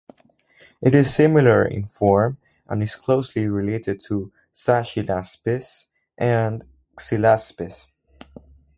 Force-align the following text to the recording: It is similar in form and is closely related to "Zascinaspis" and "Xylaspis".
It 0.81 0.95
is 0.95 1.13
similar 1.13 1.63
in 1.63 1.85
form 1.85 2.39
and 2.67 2.81
is 2.81 2.95
closely 2.95 3.47
related 3.47 4.01
to 4.05 4.31
"Zascinaspis" 4.55 5.85
and 6.17 6.63
"Xylaspis". 6.97 7.85